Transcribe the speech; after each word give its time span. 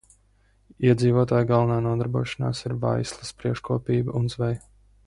Iedzīvotāju 0.87 1.47
galvenā 1.51 1.77
nodarbošanās 1.89 2.65
ir 2.65 2.77
vaislas 2.87 3.33
briežkopība 3.43 4.19
un 4.23 4.37
zveja. 4.37 4.61